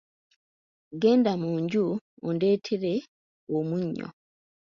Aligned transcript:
Genda 1.01 1.31
mu 1.41 1.51
nju 1.63 1.85
ondeetere 2.27 2.93
omunnyo. 3.57 4.07